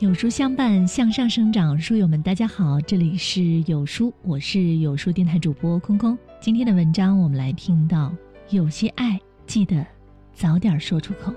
[0.00, 1.78] 有书相伴，向上生长。
[1.78, 6.16] 书友们，大家好，这里是有书，我是有书电台主播空空。
[6.40, 8.10] 今天的文章，我们来听到
[8.48, 9.86] 有些爱，记得
[10.32, 11.34] 早点说出口。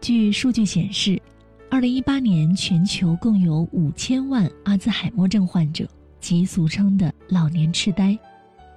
[0.00, 1.20] 据数据显示，
[1.68, 5.88] 二零一八年全球共有五千万阿兹海默症患者，
[6.20, 8.16] 即俗称的老年痴呆，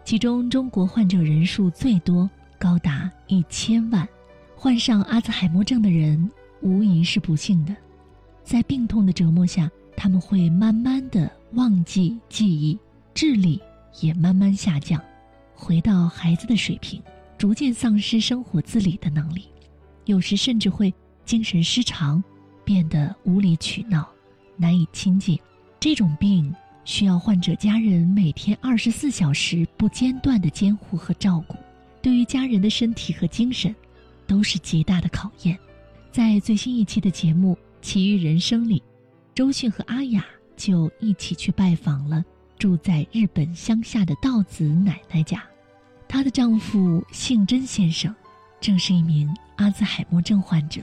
[0.04, 2.28] 其中中国患者人数最多，
[2.58, 4.08] 高达一千万。
[4.60, 7.76] 患上阿兹海默症的人无疑是不幸的，
[8.44, 12.76] 在病痛的折磨下，他们会慢慢的忘记记忆，
[13.14, 13.62] 智力
[14.02, 15.00] 也慢慢下降，
[15.54, 17.00] 回到孩子的水平，
[17.38, 19.44] 逐渐丧失生活自理的能力，
[20.06, 20.92] 有时甚至会
[21.24, 22.22] 精神失常，
[22.66, 24.10] 变得无理取闹，
[24.56, 25.40] 难以亲近。
[25.80, 26.52] 这种病
[26.84, 31.56] 需要患者家人每天二十四小时不间断的监护和照顾，
[32.02, 33.74] 对于家人的身体和精神。
[34.28, 35.58] 都是极大的考验。
[36.12, 38.84] 在最新一期的节目《奇遇人生》里，
[39.34, 40.26] 周迅和阿雅
[40.56, 42.24] 就一起去拜访了
[42.58, 45.44] 住在日本乡下的稻子奶奶家。
[46.08, 48.14] 她的丈夫幸真先生，
[48.60, 50.82] 正是一名阿兹海默症患者，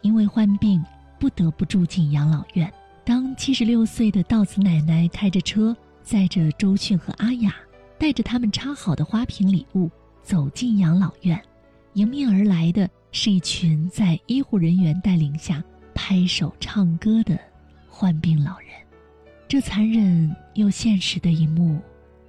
[0.00, 0.82] 因为患病
[1.18, 2.72] 不得不住进养老院。
[3.04, 7.54] 当七十六岁的稻子奶奶开着车载着周迅和阿雅，
[7.98, 9.90] 带着他们插好的花瓶礼物
[10.22, 11.42] 走进养老院。
[11.94, 15.62] 迎面而来的是一群在医护人员带领下
[15.94, 17.38] 拍手唱歌的
[17.86, 18.68] 患病老人，
[19.46, 21.78] 这残忍又现实的一幕，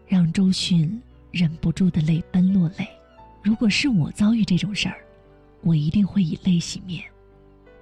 [0.05, 2.85] 让周迅忍不住的泪奔落泪。
[3.41, 4.97] 如果是我遭遇这种事儿，
[5.61, 7.01] 我一定会以泪洗面。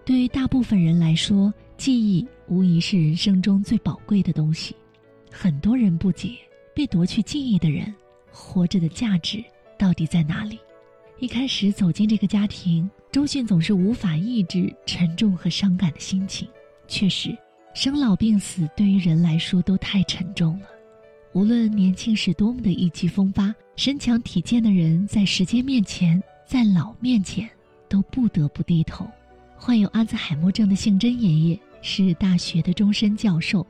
[0.06, 4.76] 对于大部分人来说，记忆无疑是人生中最宝贵的东西。
[5.32, 6.38] 很多人不解，
[6.76, 7.92] 被夺去记忆的人，
[8.32, 9.44] 活着的价值
[9.80, 10.60] 到底在哪里？
[11.22, 16.48] 一开始走进这个家庭，周迅总是无法抑制沉重和伤感的心情。
[16.88, 17.38] 确实，
[17.76, 20.66] 生老病死对于人来说都太沉重了。
[21.34, 27.48] 无论年轻时多么的意气风发、身强体健的人，在时间面前，在老面前，
[27.88, 29.08] 都不得不低头。
[29.56, 33.64] 患有阿兹海默症的姓甄爷爷是大学的终身教授，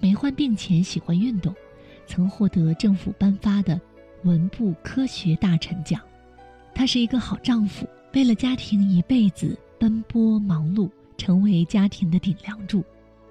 [0.00, 1.54] 没患病前喜欢运动，
[2.08, 3.80] 曾获得政府颁发的
[4.24, 6.02] 文部科学大臣奖。
[6.74, 12.82] 他是一个好丈夫，为了家庭一辈子奔波忙碌，成为家庭的顶梁柱。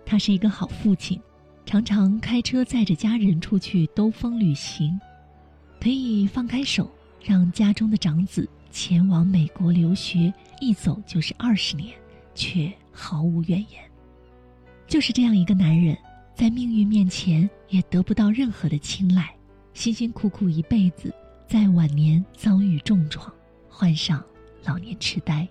[0.06, 1.20] 他是一个好父亲，
[1.66, 5.00] 常常开车载着家人出去兜风旅行，
[5.80, 6.90] 可以放开手
[7.24, 11.96] 让家中的长子前往美国留学，一走就是二十年，
[12.34, 13.82] 却毫无怨言。
[14.88, 15.98] 就是这样一个男人，
[16.34, 19.30] 在命运面前也得不到任何的青睐，
[19.74, 21.14] 辛辛苦苦一辈子。
[21.50, 23.34] 在晚年遭遇重创，
[23.68, 24.24] 患上
[24.64, 25.50] 老年痴呆，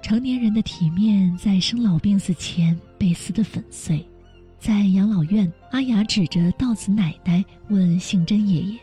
[0.00, 4.02] 成年人的体面在生老病死前被撕得粉碎。
[4.58, 8.78] 在养老院，阿雅指着稻子奶奶问姓甄爷爷：“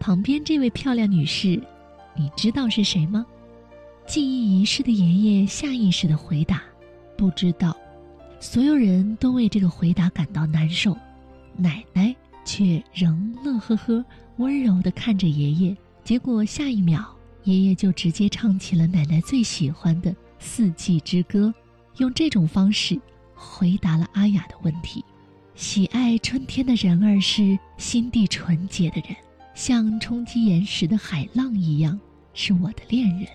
[0.00, 1.62] 旁边这位漂亮女士，
[2.16, 3.24] 你知道是谁吗？”
[4.04, 5.06] 记忆遗失的爷
[5.38, 6.60] 爷下意识的回答
[7.16, 7.76] ：“不知道。”
[8.40, 10.98] 所有人都为这个回答感到难受，
[11.56, 12.12] 奶奶
[12.48, 14.02] 却仍乐呵呵。
[14.38, 17.04] 温柔地看着爷爷，结果下一秒，
[17.44, 21.52] 爷爷就直接唱起了奶奶最喜欢的《四季之歌》，
[22.00, 22.98] 用这种方式
[23.34, 25.04] 回答了阿雅的问题。
[25.54, 29.14] 喜爱春天的人儿是心地纯洁的人，
[29.54, 31.98] 像冲击岩石的海浪一样，
[32.32, 33.26] 是我的恋人。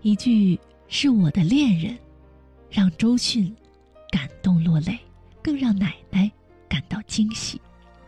[0.00, 1.98] 一句“是我的恋人”，
[2.70, 3.52] 让周迅
[4.12, 4.96] 感动落泪，
[5.42, 6.30] 更让奶奶
[6.68, 7.60] 感到惊喜。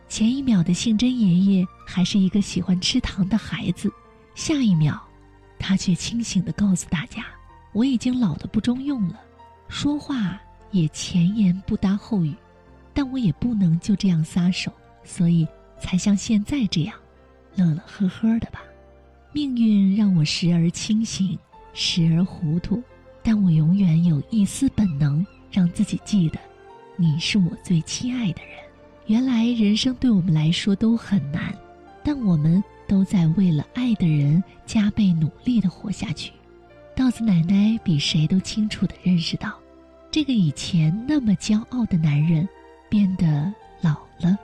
[0.09, 3.91] 前一秒的姓甄爷爷还是一个喜欢吃糖的孩子，
[4.35, 4.97] 下一秒，
[5.59, 7.25] 他却清醒地告诉大家
[7.73, 9.19] ：“我已经老得不中用了，
[9.67, 10.39] 说话
[10.71, 12.33] 也前言不搭后语，
[12.93, 14.71] 但我也不能就这样撒手，
[15.03, 15.45] 所以
[15.79, 16.95] 才像现在这样，
[17.55, 18.61] 乐乐呵呵的吧。
[19.33, 21.37] 命运让我时而清醒，
[21.73, 22.81] 时而糊涂，
[23.21, 26.39] 但我永远有一丝本能，让自己记得，
[26.95, 28.55] 你是我最亲爱的人。”
[29.07, 31.57] 原来人生对我们来说都很难，
[32.03, 36.33] 但我们都在为了爱的人加倍努力的活下去。
[36.93, 39.57] 稻子奶奶比谁都清楚的认识到，
[40.11, 42.47] 这个以前那么骄傲的男人，
[42.89, 44.37] 变得老了，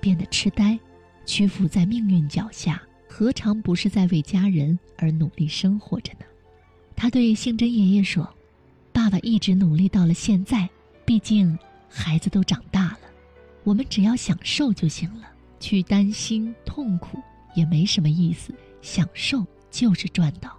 [0.00, 0.78] 变得痴呆，
[1.24, 6.26] 屈服在命运脚下，何尝不是在为家人而努力生活着呢？
[6.94, 8.28] 他对姓甄爷爷说
[8.92, 10.68] ：“爸爸一直努力到了现在，
[11.06, 11.58] 毕竟
[11.88, 12.62] 孩子都长。”
[13.64, 15.28] 我们只要享受就行了，
[15.58, 17.18] 去担心痛苦
[17.54, 18.54] 也没什么意思。
[18.82, 20.56] 享受就是赚到。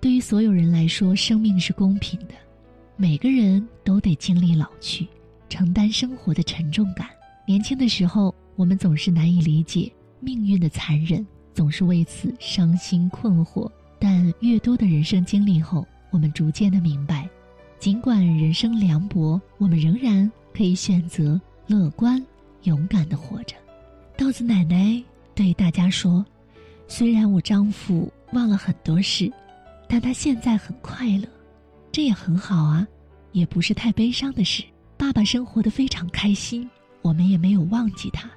[0.00, 2.34] 对于所有人来说，生命是公平的，
[2.96, 5.08] 每个人都得经历老去，
[5.48, 7.08] 承担生活的沉重感。
[7.46, 9.90] 年轻的时候，我们总是难以理解
[10.20, 13.70] 命运的残忍，总是为此伤心困惑。
[13.98, 17.28] 但越多的人生经历后，我们逐渐的明白，
[17.80, 22.24] 尽管人生凉薄，我们仍然可以选择乐观、
[22.64, 23.56] 勇敢的活着。
[24.16, 25.02] 稻子奶奶
[25.34, 26.24] 对大家说
[26.86, 29.32] ：“虽然我丈夫忘了很多事，
[29.88, 31.26] 但他现在很快乐，
[31.90, 32.86] 这也很好啊，
[33.32, 34.62] 也不是太悲伤的事。
[34.96, 36.68] 爸爸生活的非常开心，
[37.02, 38.30] 我们也没有忘记他，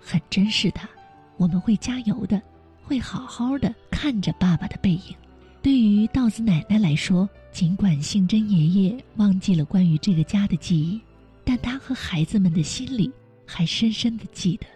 [0.00, 0.88] 很珍视他。
[1.36, 2.40] 我们会加油的，
[2.82, 5.14] 会好好的看着爸爸的背影。”
[5.60, 11.00] 对于稻子奶奶来说，尽管杏珍爷爷忘记了关于这个家的记忆，
[11.44, 13.10] 但他和孩子们的心里
[13.48, 14.66] 还深深的记得。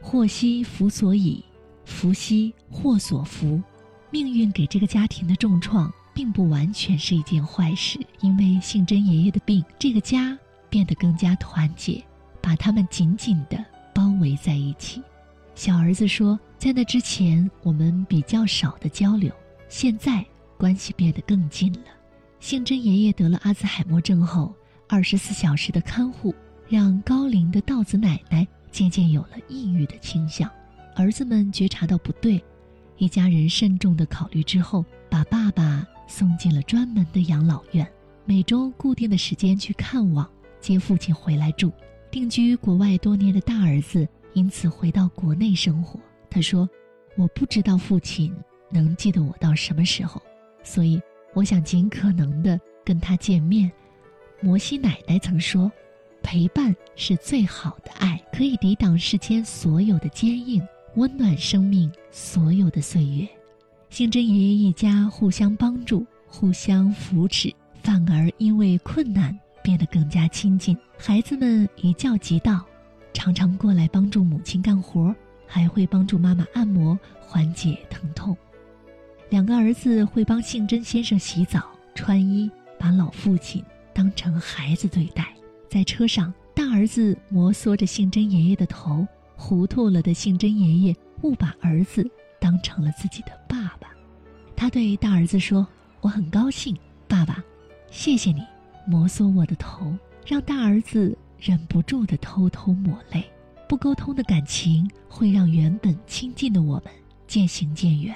[0.00, 1.44] 祸兮福所倚，
[1.84, 3.60] 福兮祸所伏。
[4.10, 7.98] 命运给这个家庭的重创，并不完全是一件坏事。
[8.20, 10.38] 因为杏珍爷爷的病，这个家
[10.70, 12.02] 变得更加团结，
[12.40, 13.62] 把他们紧紧地
[13.92, 15.02] 包围在一起。
[15.54, 19.30] 小儿子说：“在那之前，我们比较少的交流，
[19.68, 20.24] 现在
[20.56, 21.80] 关系变得更近了。”
[22.40, 24.54] 杏珍爷爷得了阿兹海默症后，
[24.86, 26.32] 二十四小时的看护
[26.68, 28.46] 让高龄的稻子奶奶。
[28.70, 30.48] 渐渐有了抑郁的倾向，
[30.94, 32.40] 儿子们觉察到不对，
[32.98, 37.90] 一家人慎重的考虑之后，把爸爸送进了专门的养老院，
[38.26, 40.30] 每周固定的时间去看望，
[40.60, 41.72] 接父亲回来住。
[42.10, 45.98] 定居国外多年的大儿子因此回到国内生活。
[46.28, 46.68] 他说
[47.16, 48.32] ：“我不知道父亲
[48.70, 50.22] 能记得我到什么时候，
[50.62, 51.00] 所以
[51.32, 53.72] 我想尽可能的跟他见面。”
[54.42, 55.72] 摩西奶奶曾说。
[56.30, 60.62] 陪伴是最好的爱，可以抵挡世间所有的坚硬，
[60.96, 63.26] 温暖生命所有的岁月。
[63.88, 67.50] 杏珍爷爷一家互相帮助，互相扶持，
[67.82, 70.76] 反而因为困难变得更加亲近。
[70.98, 72.62] 孩子们一叫即到，
[73.14, 75.14] 常常过来帮助母亲干活，
[75.46, 78.36] 还会帮助妈妈按摩，缓解疼痛。
[79.30, 81.62] 两个儿子会帮杏珍先生洗澡、
[81.94, 83.64] 穿衣，把老父亲
[83.94, 85.26] 当成孩子对待。
[85.68, 89.06] 在车上，大儿子摩挲着杏珍爷爷的头，
[89.36, 92.08] 糊涂了的杏珍爷爷误把儿子
[92.40, 93.88] 当成了自己的爸爸。
[94.56, 95.66] 他对大儿子说
[96.00, 96.76] ：“我很高兴，
[97.06, 97.44] 爸爸，
[97.90, 98.42] 谢谢你
[98.86, 99.94] 摩挲我的头。”
[100.26, 103.24] 让大儿子忍不住的偷偷抹泪。
[103.66, 106.92] 不沟通的感情会让原本亲近的我们
[107.26, 108.14] 渐行渐远，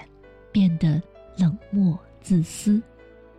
[0.51, 1.01] 变得
[1.39, 2.83] 冷漠自私。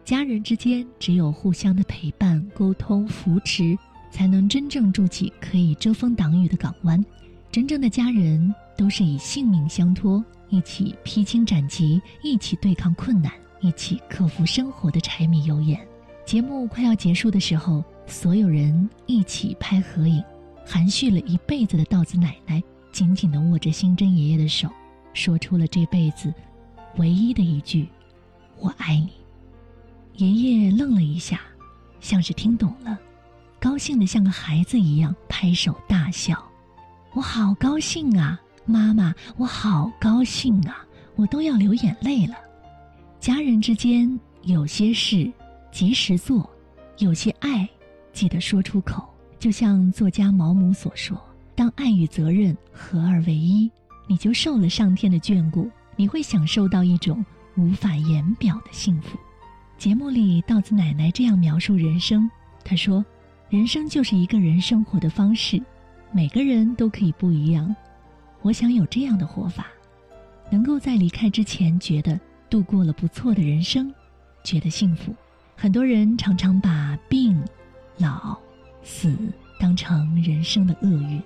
[0.04, 3.78] 家人之间只有互相的陪伴、沟通、扶持。
[4.14, 7.04] 才能真正筑起可以遮风挡雨的港湾。
[7.52, 15.80] 真正的家人都是以性命相托，一起披荆斩棘，一起对抗困难，一起克服生活的柴米油盐。
[16.28, 20.24] 节目快要结束的时候，所有人一起拍合影，
[20.64, 22.62] 含蓄了一辈子的稻子奶奶
[22.92, 24.70] 紧紧地握着新珍爷爷的手，
[25.16, 26.32] 说出了这辈子
[26.98, 27.88] 唯一的一句
[28.62, 29.10] ：“我爱你。”
[30.18, 31.42] 爷爷愣了一下，
[32.00, 33.00] 像是听懂了。
[33.64, 36.38] 高兴的像个孩子一样拍手大笑，
[37.14, 42.36] 我好高兴啊，妈妈，我好高兴啊，我都要流眼泪了。
[43.22, 45.32] 家人之间有些事
[45.72, 46.48] 及时做，
[46.98, 47.66] 有些爱
[48.12, 49.02] 记得说出口。
[49.40, 51.18] 就像作家毛姆所说
[51.56, 53.72] ：“当爱与责任合二为一，
[54.08, 59.18] 你就受了上天的眷顾，你会享受到一种无法言表的幸福。”
[59.80, 62.30] 节目里，稻子奶奶这样描述人生，
[62.66, 63.02] 她说。
[63.54, 65.62] 人生就是一个人生活的方式，
[66.12, 67.76] 每个人都可以不一样。
[68.42, 69.68] 我想有这样的活法，
[70.50, 72.20] 能够在离开之前觉得
[72.50, 73.94] 度过了不错的人生，
[74.44, 75.14] 觉得幸福。
[75.56, 77.40] 很多人常常把病、
[78.00, 78.36] 老、
[78.82, 79.16] 死
[79.60, 81.22] 当成人生的厄运，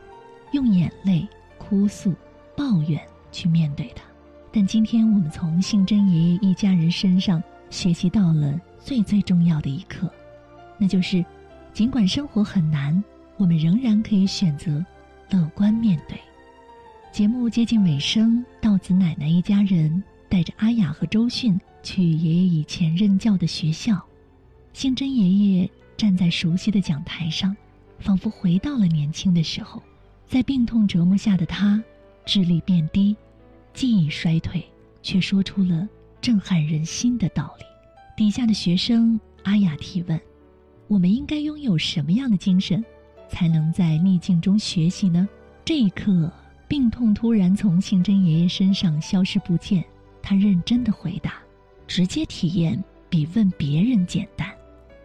[0.51, 1.25] 用眼泪、
[1.57, 2.13] 哭诉、
[2.57, 4.03] 抱怨去面对它。
[4.51, 10.11] 但今天我们从信真爷爷一家人身上学习到了最最重要的一课，
[10.77, 11.23] 那就是。
[11.77, 13.03] 尽管生活很难，
[13.37, 14.83] 我们仍然可以选择
[15.29, 16.19] 乐观面对。
[17.11, 24.03] 节目接近尾声，稻子奶奶一家人带着阿雅和周迅去爷爷以前任教的学校。
[24.73, 27.55] 星真爷爷站在熟悉的讲台上，
[27.99, 29.79] 仿佛回到了年轻的时候。
[30.27, 31.79] 在病痛折磨下的他，
[32.25, 33.15] 智力变低，
[33.75, 34.65] 记忆衰退，
[35.03, 35.87] 却说出了
[36.19, 37.65] 震撼人心的道理。
[38.17, 40.19] 底下的学生阿雅提问。
[40.87, 42.83] 我们应该拥有什么样的精神，
[43.29, 45.27] 才能在逆境中学习呢？
[45.65, 46.31] 这一刻，
[46.67, 49.83] 病痛突然从信真爷爷身上消失不见。
[50.21, 51.35] 他认真的回答
[51.87, 54.49] ：“直接体验比问别人简单。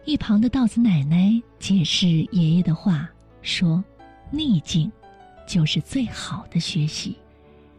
[0.05, 3.09] 一旁的稻子奶奶解释爷爷的话，
[3.41, 3.83] 说
[4.31, 4.91] ：“逆境，
[5.47, 7.15] 就是最好的学习。”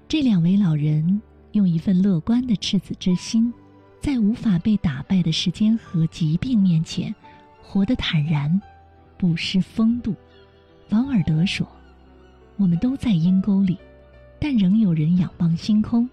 [0.09, 1.21] 这两位老人
[1.53, 3.53] 用一份乐观的赤子之心，
[4.01, 7.15] 在无法被打败的时间和疾病面前，
[7.67, 8.61] 活得坦然，
[9.17, 10.15] 不失风度。
[10.91, 11.67] 王尔德说
[12.57, 13.79] ：“我们都在阴沟里，
[14.39, 16.09] 但仍有人仰望星空。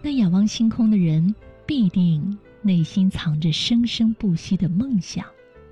[0.00, 1.34] 那仰望星空的人，
[1.66, 5.24] 必定。”内心藏着生生不息的梦想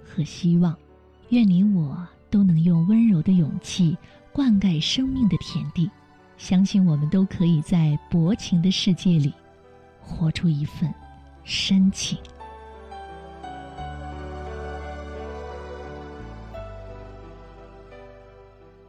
[0.05, 0.75] 和希望，
[1.31, 3.99] 愿你我都能用温柔的勇气
[4.33, 5.91] 灌溉生命的田地，
[6.39, 9.35] 相信我们都可以在薄情的世界里
[10.01, 10.89] 活出一份
[11.43, 12.17] 深情。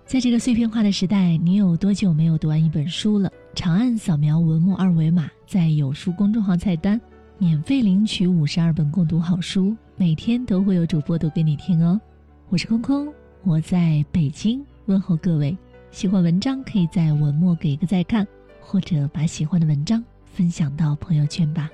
[0.08, 3.30] 在这个碎片化的时代，你有多久没有读完一本书了？
[3.54, 7.00] 长按扫描文末二维码，在有书公众号菜单。
[7.38, 12.00] 免费领取五十二本共读好书，每天都会有主播读给你听哦。
[12.48, 15.56] 我是空空，我在北京问候各位。
[15.92, 18.26] 喜欢文章可以在文末给一个再看，
[18.62, 21.70] 或者把喜欢的文章分享到朋友圈吧。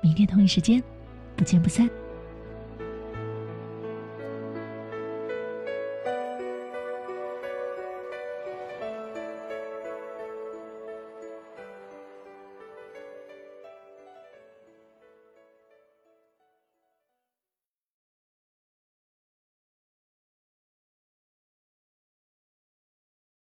[0.00, 0.80] 明天同一时间，
[1.34, 1.90] 不见不散。